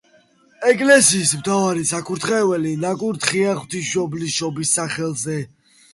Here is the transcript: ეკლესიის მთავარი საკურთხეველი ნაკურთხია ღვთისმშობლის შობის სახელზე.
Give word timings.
ეკლესიის 0.69 1.33
მთავარი 1.41 1.85
საკურთხეველი 1.91 2.73
ნაკურთხია 2.87 3.53
ღვთისმშობლის 3.61 4.37
შობის 4.39 4.77
სახელზე. 4.79 5.41